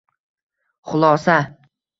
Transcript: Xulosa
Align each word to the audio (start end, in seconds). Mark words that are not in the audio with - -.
Xulosa 0.87 1.37